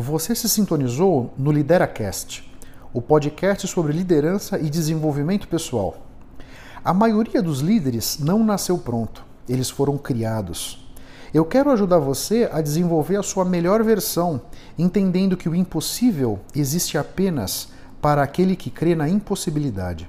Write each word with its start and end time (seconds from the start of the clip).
Você 0.00 0.34
se 0.34 0.48
sintonizou 0.48 1.30
no 1.36 1.52
LideraCast, 1.52 2.50
o 2.90 3.02
podcast 3.02 3.68
sobre 3.68 3.92
liderança 3.92 4.58
e 4.58 4.70
desenvolvimento 4.70 5.46
pessoal. 5.46 5.98
A 6.82 6.94
maioria 6.94 7.42
dos 7.42 7.60
líderes 7.60 8.18
não 8.18 8.42
nasceu 8.42 8.78
pronto, 8.78 9.22
eles 9.46 9.68
foram 9.68 9.98
criados. 9.98 10.90
Eu 11.34 11.44
quero 11.44 11.70
ajudar 11.70 11.98
você 11.98 12.48
a 12.50 12.62
desenvolver 12.62 13.16
a 13.16 13.22
sua 13.22 13.44
melhor 13.44 13.82
versão, 13.84 14.40
entendendo 14.78 15.36
que 15.36 15.50
o 15.50 15.54
impossível 15.54 16.38
existe 16.56 16.96
apenas 16.96 17.68
para 18.00 18.22
aquele 18.22 18.56
que 18.56 18.70
crê 18.70 18.94
na 18.94 19.06
impossibilidade. 19.06 20.08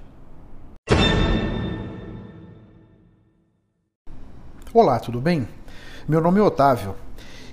Olá, 4.74 5.02
tudo 5.02 5.20
bem? 5.20 5.46
Meu 6.08 6.22
nome 6.22 6.40
é 6.40 6.44
Otávio 6.44 6.96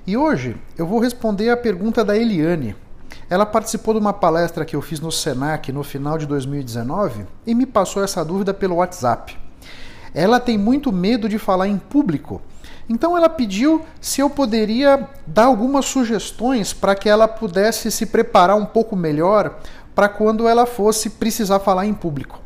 e 0.09 0.17
hoje 0.17 0.57
eu 0.79 0.87
vou 0.87 1.01
responder 1.01 1.51
a 1.51 1.57
pergunta 1.57 2.03
da 2.03 2.17
Eliane. 2.17 2.75
Ela 3.29 3.45
participou 3.45 3.93
de 3.93 4.01
uma 4.01 4.15
palestra 4.15 4.65
que 4.65 4.75
eu 4.75 4.81
fiz 4.81 5.01
no 5.01 5.13
Senac 5.13 5.71
no 5.71 5.85
final 5.85 6.17
de 6.17 6.25
2019 6.25 7.27
e 7.47 7.55
me 7.55 7.67
passou 7.67 8.03
essa 8.03 8.25
dúvida 8.25 8.55
pelo 8.55 8.77
WhatsApp. 8.77 9.37
Ela 10.15 10.41
tem 10.41 10.57
muito 10.57 10.91
medo 10.91 11.29
de 11.29 11.39
falar 11.39 11.69
em 11.69 11.77
público, 11.77 12.41
então 12.89 13.19
ela 13.19 13.29
pediu 13.29 13.85
se 14.01 14.23
eu 14.23 14.31
poderia 14.31 15.07
dar 15.27 15.45
algumas 15.45 15.85
sugestões 15.85 16.73
para 16.73 16.95
que 16.95 17.07
ela 17.07 17.29
pudesse 17.29 17.91
se 17.91 18.07
preparar 18.07 18.57
um 18.57 18.65
pouco 18.65 18.97
melhor 18.97 19.59
para 19.95 20.09
quando 20.09 20.49
ela 20.49 20.65
fosse 20.65 21.11
precisar 21.11 21.59
falar 21.59 21.85
em 21.85 21.93
público. 21.93 22.41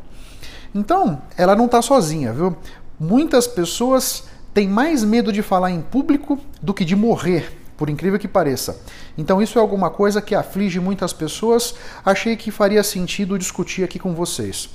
Então, 0.75 1.21
ela 1.37 1.55
não 1.55 1.67
está 1.67 1.81
sozinha, 1.81 2.33
viu? 2.33 2.57
Muitas 2.99 3.47
pessoas 3.47 4.25
tem 4.53 4.67
mais 4.67 5.03
medo 5.03 5.31
de 5.31 5.41
falar 5.41 5.71
em 5.71 5.81
público 5.81 6.39
do 6.61 6.73
que 6.73 6.85
de 6.85 6.95
morrer, 6.95 7.51
por 7.75 7.89
incrível 7.89 8.19
que 8.19 8.27
pareça. 8.27 8.79
Então, 9.17 9.41
isso 9.41 9.57
é 9.57 9.61
alguma 9.61 9.89
coisa 9.89 10.21
que 10.21 10.35
aflige 10.35 10.79
muitas 10.79 11.11
pessoas. 11.11 11.73
Achei 12.05 12.35
que 12.35 12.51
faria 12.51 12.83
sentido 12.83 13.37
discutir 13.39 13.83
aqui 13.83 13.97
com 13.97 14.13
vocês. 14.13 14.69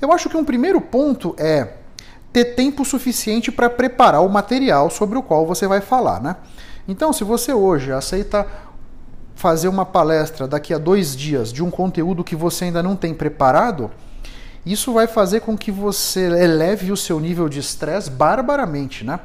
Eu 0.00 0.12
acho 0.12 0.28
que 0.28 0.36
um 0.36 0.44
primeiro 0.44 0.80
ponto 0.80 1.34
é 1.36 1.74
ter 2.32 2.54
tempo 2.54 2.84
suficiente 2.84 3.50
para 3.50 3.68
preparar 3.68 4.24
o 4.24 4.28
material 4.28 4.90
sobre 4.90 5.18
o 5.18 5.22
qual 5.22 5.46
você 5.46 5.66
vai 5.66 5.80
falar, 5.80 6.20
né? 6.20 6.36
Então, 6.86 7.12
se 7.12 7.24
você 7.24 7.52
hoje 7.52 7.92
aceita 7.92 8.46
fazer 9.34 9.68
uma 9.68 9.84
palestra 9.84 10.46
daqui 10.46 10.72
a 10.72 10.78
dois 10.78 11.16
dias 11.16 11.52
de 11.52 11.62
um 11.62 11.70
conteúdo 11.70 12.24
que 12.24 12.36
você 12.36 12.66
ainda 12.66 12.82
não 12.82 12.96
tem 12.96 13.14
preparado, 13.14 13.90
isso 14.72 14.92
vai 14.92 15.06
fazer 15.06 15.40
com 15.40 15.56
que 15.56 15.70
você 15.70 16.20
eleve 16.20 16.90
o 16.92 16.96
seu 16.96 17.20
nível 17.20 17.48
de 17.48 17.60
estresse 17.60 18.10
barbaramente, 18.10 19.04
né? 19.04 19.20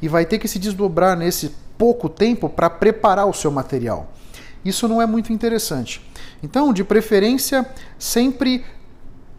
E 0.00 0.08
vai 0.08 0.24
ter 0.24 0.38
que 0.38 0.48
se 0.48 0.58
desdobrar 0.58 1.16
nesse 1.16 1.54
pouco 1.76 2.08
tempo 2.08 2.48
para 2.48 2.70
preparar 2.70 3.26
o 3.26 3.32
seu 3.32 3.50
material. 3.50 4.12
Isso 4.64 4.88
não 4.88 5.00
é 5.00 5.06
muito 5.06 5.32
interessante. 5.32 6.04
Então, 6.42 6.72
de 6.72 6.82
preferência, 6.84 7.66
sempre 7.98 8.64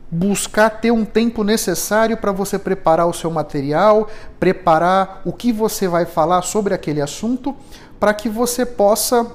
buscar 0.10 0.70
ter 0.70 0.92
um 0.92 1.04
tempo 1.04 1.44
necessário 1.44 2.16
para 2.18 2.32
você 2.32 2.58
preparar 2.58 3.08
o 3.08 3.14
seu 3.14 3.30
material, 3.30 4.10
preparar 4.40 5.22
o 5.26 5.34
que 5.34 5.52
você 5.52 5.88
vai 5.88 6.06
falar 6.06 6.42
sobre 6.44 6.74
aquele 6.74 7.02
assunto, 7.02 7.56
para 8.00 8.14
que 8.14 8.30
você 8.30 8.66
possa 8.66 9.30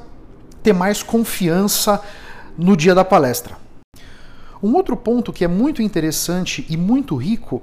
ter 0.62 0.72
mais 0.72 1.02
confiança 1.02 2.00
no 2.56 2.76
dia 2.76 2.94
da 2.94 3.04
palestra. 3.04 3.56
Um 4.62 4.74
outro 4.74 4.96
ponto 4.96 5.32
que 5.32 5.44
é 5.44 5.48
muito 5.48 5.82
interessante 5.82 6.64
e 6.70 6.76
muito 6.76 7.16
rico 7.16 7.60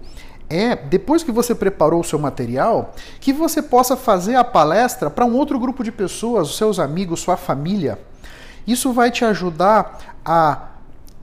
é, 0.49 0.75
depois 0.75 1.23
que 1.23 1.31
você 1.31 1.53
preparou 1.53 2.01
o 2.01 2.03
seu 2.03 2.17
material, 2.17 2.93
que 3.21 3.31
você 3.31 3.61
possa 3.61 3.95
fazer 3.95 4.35
a 4.35 4.43
palestra 4.43 5.09
para 5.09 5.23
um 5.23 5.35
outro 5.35 5.59
grupo 5.59 5.83
de 5.83 5.91
pessoas, 5.91 6.49
os 6.49 6.57
seus 6.57 6.79
amigos, 6.79 7.19
sua 7.19 7.37
família. 7.37 7.99
Isso 8.65 8.91
vai 8.91 9.11
te 9.11 9.23
ajudar 9.23 10.17
a 10.25 10.69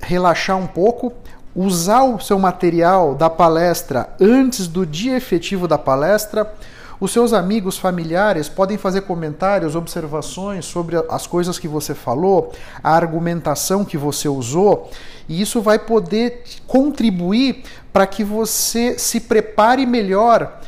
relaxar 0.01 0.57
um 0.57 0.67
pouco, 0.67 1.13
usar 1.55 2.05
o 2.05 2.21
seu 2.21 2.39
material 2.39 3.15
da 3.15 3.29
palestra 3.29 4.15
antes 4.21 4.69
do 4.69 4.87
dia 4.87 5.17
efetivo 5.17 5.67
da 5.67 5.77
palestra 5.77 6.53
os 6.99 7.13
seus 7.13 7.33
amigos, 7.33 7.77
familiares 7.77 8.49
podem 8.49 8.79
fazer 8.79 9.03
comentários, 9.03 9.77
observações 9.77 10.65
sobre 10.65 10.97
as 11.11 11.27
coisas 11.27 11.59
que 11.59 11.69
você 11.69 11.95
falou, 11.95 12.53
a 12.83 12.95
argumentação 12.95 13.85
que 13.85 13.99
você 13.99 14.29
usou, 14.29 14.91
e 15.29 15.41
isso 15.41 15.61
vai 15.61 15.79
poder 15.79 16.45
contribuir 16.67 17.65
para 17.93 18.07
que 18.07 18.25
você 18.25 18.99
se 18.99 19.21
prepare 19.21 19.85
melhor 19.85 20.61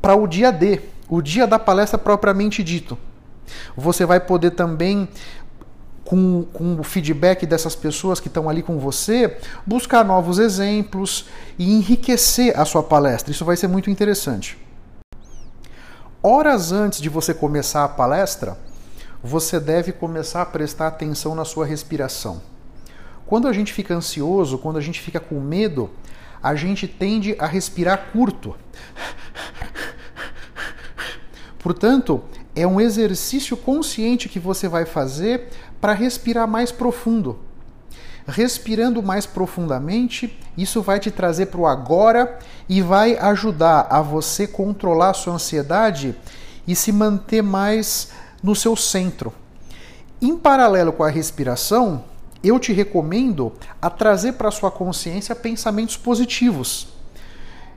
para 0.00 0.14
o 0.14 0.26
dia 0.26 0.50
D, 0.50 0.80
o 1.08 1.20
dia 1.20 1.46
da 1.46 1.58
palestra 1.58 1.98
propriamente 1.98 2.62
dito. 2.62 2.96
Você 3.76 4.06
vai 4.06 4.18
poder 4.18 4.52
também 4.52 5.08
com, 6.04 6.44
com, 6.52 6.80
o 6.80 6.82
feedback 6.82 7.44
dessas 7.44 7.74
pessoas 7.74 8.18
que 8.18 8.28
estão 8.28 8.48
ali 8.48 8.62
com 8.62 8.78
você, 8.78 9.36
buscar 9.66 10.04
novos 10.04 10.38
exemplos 10.38 11.26
e 11.58 11.70
enriquecer 11.72 12.58
a 12.58 12.64
sua 12.64 12.82
palestra. 12.82 13.30
Isso 13.30 13.44
vai 13.44 13.56
ser 13.56 13.68
muito 13.68 13.90
interessante 13.90 14.65
horas 16.26 16.72
antes 16.72 17.00
de 17.00 17.08
você 17.08 17.32
começar 17.32 17.84
a 17.84 17.88
palestra, 17.88 18.58
você 19.22 19.60
deve 19.60 19.92
começar 19.92 20.42
a 20.42 20.46
prestar 20.46 20.88
atenção 20.88 21.36
na 21.36 21.44
sua 21.44 21.64
respiração. 21.64 22.42
Quando 23.24 23.46
a 23.46 23.52
gente 23.52 23.72
fica 23.72 23.94
ansioso, 23.94 24.58
quando 24.58 24.76
a 24.76 24.80
gente 24.80 25.00
fica 25.00 25.20
com 25.20 25.38
medo, 25.38 25.88
a 26.42 26.56
gente 26.56 26.88
tende 26.88 27.36
a 27.38 27.46
respirar 27.46 28.10
curto. 28.12 28.56
Portanto, 31.60 32.24
é 32.56 32.66
um 32.66 32.80
exercício 32.80 33.56
consciente 33.56 34.28
que 34.28 34.40
você 34.40 34.66
vai 34.66 34.84
fazer 34.84 35.48
para 35.80 35.92
respirar 35.92 36.48
mais 36.48 36.72
profundo. 36.72 37.38
Respirando 38.26 39.02
mais 39.02 39.24
profundamente, 39.24 40.36
isso 40.58 40.82
vai 40.82 40.98
te 40.98 41.12
trazer 41.12 41.46
para 41.46 41.60
o 41.60 41.66
agora 41.66 42.38
e 42.68 42.82
vai 42.82 43.16
ajudar 43.16 43.86
a 43.88 44.02
você 44.02 44.48
controlar 44.48 45.10
a 45.10 45.14
sua 45.14 45.34
ansiedade 45.34 46.14
e 46.66 46.74
se 46.74 46.90
manter 46.90 47.42
mais 47.42 48.10
no 48.42 48.56
seu 48.56 48.74
centro. 48.74 49.32
Em 50.20 50.36
paralelo 50.36 50.92
com 50.92 51.04
a 51.04 51.10
respiração, 51.10 52.02
eu 52.42 52.58
te 52.58 52.72
recomendo 52.72 53.52
a 53.80 53.88
trazer 53.88 54.32
para 54.32 54.50
sua 54.50 54.70
consciência 54.72 55.34
pensamentos 55.34 55.96
positivos. 55.96 56.95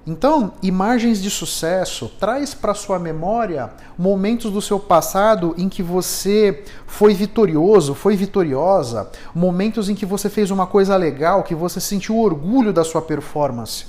Então, 0.09 0.53
imagens 0.63 1.21
de 1.21 1.29
sucesso, 1.29 2.11
traz 2.19 2.55
para 2.55 2.73
sua 2.73 2.97
memória 2.97 3.69
momentos 3.95 4.51
do 4.51 4.59
seu 4.59 4.79
passado 4.79 5.53
em 5.55 5.69
que 5.69 5.83
você 5.83 6.63
foi 6.87 7.13
vitorioso, 7.13 7.93
foi 7.93 8.15
vitoriosa, 8.15 9.07
momentos 9.35 9.87
em 9.87 9.93
que 9.93 10.07
você 10.07 10.27
fez 10.27 10.49
uma 10.49 10.65
coisa 10.65 10.95
legal, 10.95 11.43
que 11.43 11.53
você 11.53 11.79
sentiu 11.79 12.17
orgulho 12.17 12.73
da 12.73 12.83
sua 12.83 13.03
performance. 13.03 13.85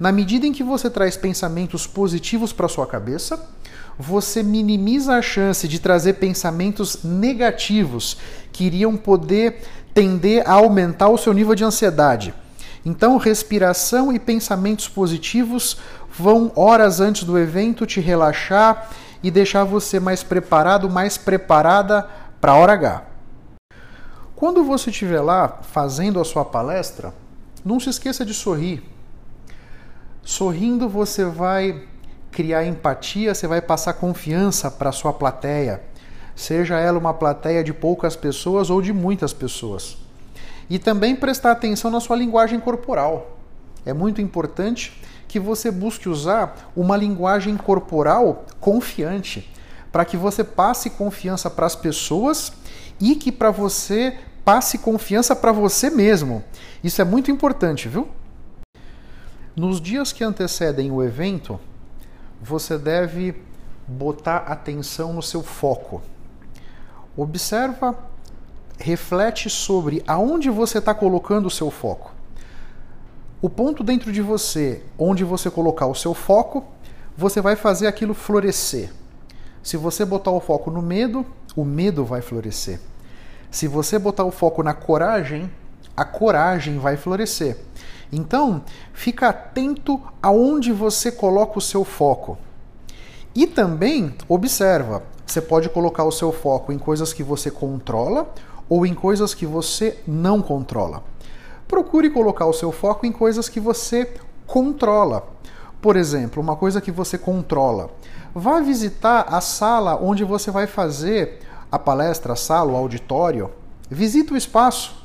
Na 0.00 0.10
medida 0.10 0.46
em 0.46 0.54
que 0.54 0.64
você 0.64 0.88
traz 0.88 1.18
pensamentos 1.18 1.86
positivos 1.86 2.50
para 2.50 2.66
sua 2.66 2.86
cabeça, 2.86 3.38
você 3.98 4.42
minimiza 4.42 5.16
a 5.16 5.20
chance 5.20 5.68
de 5.68 5.78
trazer 5.78 6.14
pensamentos 6.14 7.04
negativos 7.04 8.16
que 8.50 8.64
iriam 8.64 8.96
poder 8.96 9.60
tender 9.92 10.48
a 10.48 10.54
aumentar 10.54 11.10
o 11.10 11.18
seu 11.18 11.34
nível 11.34 11.54
de 11.54 11.62
ansiedade. 11.62 12.32
Então, 12.84 13.16
respiração 13.16 14.12
e 14.12 14.18
pensamentos 14.18 14.88
positivos 14.88 15.78
vão 16.10 16.50
horas 16.56 17.00
antes 17.00 17.24
do 17.24 17.38
evento 17.38 17.86
te 17.86 18.00
relaxar 18.00 18.90
e 19.22 19.30
deixar 19.30 19.64
você 19.64 20.00
mais 20.00 20.22
preparado, 20.22 20.90
mais 20.90 21.16
preparada 21.16 22.08
para 22.40 22.52
a 22.52 22.56
hora 22.56 22.72
H. 22.72 23.04
Quando 24.34 24.64
você 24.64 24.90
estiver 24.90 25.20
lá 25.20 25.60
fazendo 25.62 26.20
a 26.20 26.24
sua 26.24 26.44
palestra, 26.44 27.14
não 27.64 27.78
se 27.78 27.88
esqueça 27.88 28.24
de 28.24 28.34
sorrir. 28.34 28.82
Sorrindo 30.24 30.88
você 30.88 31.24
vai 31.24 31.84
criar 32.32 32.66
empatia, 32.66 33.34
você 33.34 33.46
vai 33.46 33.60
passar 33.60 33.92
confiança 33.92 34.68
para 34.68 34.88
a 34.88 34.92
sua 34.92 35.12
plateia, 35.12 35.82
seja 36.34 36.80
ela 36.80 36.98
uma 36.98 37.14
plateia 37.14 37.62
de 37.62 37.72
poucas 37.72 38.16
pessoas 38.16 38.70
ou 38.70 38.82
de 38.82 38.92
muitas 38.92 39.32
pessoas. 39.32 40.01
E 40.72 40.78
também 40.78 41.14
prestar 41.14 41.50
atenção 41.50 41.90
na 41.90 42.00
sua 42.00 42.16
linguagem 42.16 42.58
corporal. 42.58 43.36
É 43.84 43.92
muito 43.92 44.22
importante 44.22 44.98
que 45.28 45.38
você 45.38 45.70
busque 45.70 46.08
usar 46.08 46.72
uma 46.74 46.96
linguagem 46.96 47.58
corporal 47.58 48.46
confiante, 48.58 49.52
para 49.92 50.06
que 50.06 50.16
você 50.16 50.42
passe 50.42 50.88
confiança 50.88 51.50
para 51.50 51.66
as 51.66 51.76
pessoas 51.76 52.54
e 52.98 53.14
que 53.14 53.30
para 53.30 53.50
você 53.50 54.16
passe 54.46 54.78
confiança 54.78 55.36
para 55.36 55.52
você 55.52 55.90
mesmo. 55.90 56.42
Isso 56.82 57.02
é 57.02 57.04
muito 57.04 57.30
importante, 57.30 57.86
viu? 57.86 58.08
Nos 59.54 59.78
dias 59.78 60.10
que 60.10 60.24
antecedem 60.24 60.90
o 60.90 61.02
evento, 61.02 61.60
você 62.40 62.78
deve 62.78 63.34
botar 63.86 64.38
atenção 64.46 65.12
no 65.12 65.22
seu 65.22 65.42
foco. 65.42 66.00
Observa 67.14 68.10
reflete 68.82 69.48
sobre 69.48 70.02
aonde 70.06 70.50
você 70.50 70.78
está 70.78 70.92
colocando 70.92 71.46
o 71.46 71.50
seu 71.50 71.70
foco. 71.70 72.12
O 73.40 73.48
ponto 73.48 73.82
dentro 73.82 74.12
de 74.12 74.20
você, 74.20 74.82
onde 74.98 75.24
você 75.24 75.50
colocar 75.50 75.86
o 75.86 75.94
seu 75.94 76.14
foco, 76.14 76.64
você 77.16 77.40
vai 77.40 77.56
fazer 77.56 77.86
aquilo 77.86 78.14
florescer. 78.14 78.92
Se 79.62 79.76
você 79.76 80.04
botar 80.04 80.32
o 80.32 80.40
foco 80.40 80.70
no 80.70 80.82
medo, 80.82 81.24
o 81.54 81.64
medo 81.64 82.04
vai 82.04 82.20
florescer. 82.20 82.80
Se 83.50 83.68
você 83.68 83.98
botar 83.98 84.24
o 84.24 84.30
foco 84.30 84.62
na 84.62 84.74
coragem, 84.74 85.50
a 85.96 86.04
coragem 86.04 86.78
vai 86.78 86.96
florescer. 86.96 87.58
Então, 88.10 88.64
fica 88.92 89.28
atento 89.28 90.00
aonde 90.22 90.72
você 90.72 91.12
coloca 91.12 91.58
o 91.58 91.62
seu 91.62 91.84
foco. 91.84 92.38
E 93.34 93.46
também 93.46 94.14
observa, 94.28 95.02
você 95.26 95.40
pode 95.40 95.68
colocar 95.68 96.04
o 96.04 96.12
seu 96.12 96.32
foco 96.32 96.72
em 96.72 96.78
coisas 96.78 97.12
que 97.12 97.22
você 97.22 97.50
controla 97.50 98.32
ou 98.68 98.86
em 98.86 98.94
coisas 98.94 99.34
que 99.34 99.46
você 99.46 99.98
não 100.06 100.40
controla. 100.40 101.02
Procure 101.66 102.10
colocar 102.10 102.46
o 102.46 102.52
seu 102.52 102.70
foco 102.70 103.06
em 103.06 103.12
coisas 103.12 103.48
que 103.48 103.60
você 103.60 104.14
controla. 104.46 105.26
Por 105.80 105.96
exemplo, 105.96 106.42
uma 106.42 106.54
coisa 106.54 106.80
que 106.80 106.92
você 106.92 107.16
controla. 107.16 107.90
Vá 108.34 108.60
visitar 108.60 109.26
a 109.28 109.40
sala 109.40 109.96
onde 109.96 110.24
você 110.24 110.50
vai 110.50 110.66
fazer 110.66 111.40
a 111.70 111.78
palestra, 111.78 112.34
a 112.34 112.36
sala, 112.36 112.72
o 112.72 112.76
auditório. 112.76 113.50
Visita 113.90 114.34
o 114.34 114.36
espaço 114.36 115.02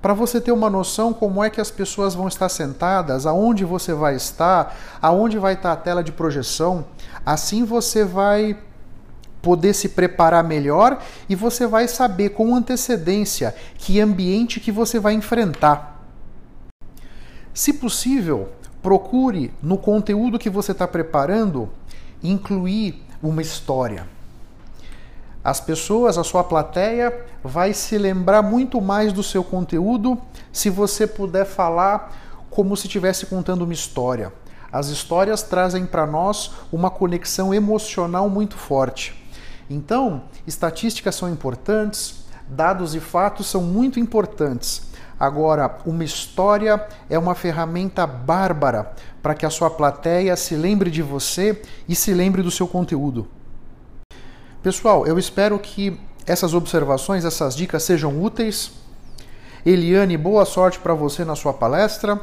para 0.00 0.14
você 0.14 0.40
ter 0.40 0.52
uma 0.52 0.70
noção 0.70 1.12
como 1.12 1.42
é 1.42 1.50
que 1.50 1.60
as 1.60 1.70
pessoas 1.70 2.14
vão 2.14 2.28
estar 2.28 2.48
sentadas, 2.48 3.26
aonde 3.26 3.64
você 3.64 3.92
vai 3.92 4.14
estar, 4.14 4.76
aonde 5.02 5.38
vai 5.38 5.54
estar 5.54 5.72
a 5.72 5.76
tela 5.76 6.04
de 6.04 6.12
projeção. 6.12 6.84
Assim 7.26 7.64
você 7.64 8.04
vai 8.04 8.56
poder 9.42 9.72
se 9.74 9.90
preparar 9.90 10.44
melhor 10.44 11.02
e 11.28 11.34
você 11.34 11.66
vai 11.66 11.88
saber 11.88 12.30
com 12.30 12.54
antecedência 12.54 13.54
que 13.76 14.00
ambiente 14.00 14.60
que 14.60 14.72
você 14.72 14.98
vai 14.98 15.14
enfrentar. 15.14 16.04
Se 17.54 17.72
possível, 17.72 18.48
procure 18.82 19.52
no 19.62 19.78
conteúdo 19.78 20.38
que 20.38 20.50
você 20.50 20.72
está 20.72 20.86
preparando 20.86 21.68
incluir 22.22 23.02
uma 23.22 23.42
história. 23.42 24.06
As 25.42 25.60
pessoas, 25.60 26.18
a 26.18 26.24
sua 26.24 26.44
plateia, 26.44 27.26
vai 27.42 27.72
se 27.72 27.96
lembrar 27.96 28.42
muito 28.42 28.80
mais 28.80 29.12
do 29.12 29.22
seu 29.22 29.42
conteúdo 29.42 30.18
se 30.52 30.68
você 30.68 31.06
puder 31.06 31.46
falar 31.46 32.12
como 32.50 32.76
se 32.76 32.86
estivesse 32.86 33.26
contando 33.26 33.62
uma 33.62 33.72
história. 33.72 34.32
As 34.70 34.88
histórias 34.88 35.42
trazem 35.42 35.86
para 35.86 36.06
nós 36.06 36.50
uma 36.70 36.90
conexão 36.90 37.54
emocional 37.54 38.28
muito 38.28 38.56
forte. 38.56 39.14
Então, 39.70 40.22
estatísticas 40.46 41.14
são 41.14 41.28
importantes, 41.30 42.24
dados 42.48 42.94
e 42.94 43.00
fatos 43.00 43.46
são 43.46 43.62
muito 43.62 44.00
importantes. 44.00 44.88
Agora, 45.20 45.78
uma 45.84 46.04
história 46.04 46.86
é 47.10 47.18
uma 47.18 47.34
ferramenta 47.34 48.06
bárbara 48.06 48.92
para 49.20 49.34
que 49.34 49.44
a 49.44 49.50
sua 49.50 49.68
plateia 49.68 50.36
se 50.36 50.54
lembre 50.54 50.90
de 50.90 51.02
você 51.02 51.60
e 51.88 51.94
se 51.94 52.14
lembre 52.14 52.42
do 52.42 52.50
seu 52.50 52.68
conteúdo. 52.68 53.26
Pessoal, 54.62 55.06
eu 55.06 55.18
espero 55.18 55.58
que 55.58 56.00
essas 56.24 56.54
observações, 56.54 57.24
essas 57.24 57.56
dicas 57.56 57.82
sejam 57.82 58.22
úteis. 58.22 58.70
Eliane, 59.66 60.16
boa 60.16 60.44
sorte 60.44 60.78
para 60.78 60.94
você 60.94 61.24
na 61.24 61.34
sua 61.34 61.52
palestra. 61.52 62.20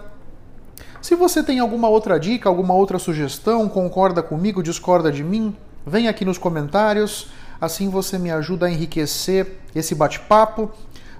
Se 1.01 1.15
você 1.15 1.43
tem 1.43 1.59
alguma 1.59 1.89
outra 1.89 2.19
dica, 2.19 2.47
alguma 2.47 2.73
outra 2.73 2.97
sugestão, 2.97 3.67
concorda 3.67 4.23
comigo, 4.23 4.63
discorda 4.63 5.11
de 5.11 5.23
mim, 5.23 5.55
vem 5.85 6.07
aqui 6.07 6.25
nos 6.25 6.37
comentários. 6.37 7.27
Assim 7.59 7.89
você 7.89 8.17
me 8.17 8.31
ajuda 8.31 8.65
a 8.65 8.71
enriquecer 8.71 9.59
esse 9.73 9.95
bate-papo. 9.95 10.71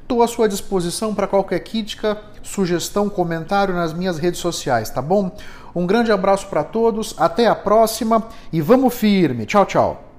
Estou 0.01 0.21
à 0.21 0.27
sua 0.27 0.47
disposição 0.47 1.15
para 1.15 1.27
qualquer 1.27 1.59
crítica, 1.61 2.21
sugestão, 2.43 3.09
comentário 3.09 3.73
nas 3.73 3.93
minhas 3.93 4.19
redes 4.19 4.39
sociais, 4.39 4.89
tá 4.89 5.01
bom? 5.01 5.35
Um 5.73 5.87
grande 5.87 6.11
abraço 6.11 6.47
para 6.47 6.63
todos, 6.63 7.15
até 7.17 7.47
a 7.47 7.55
próxima 7.55 8.27
e 8.53 8.61
vamos 8.61 8.93
firme. 8.93 9.45
Tchau, 9.45 9.65
tchau. 9.65 10.14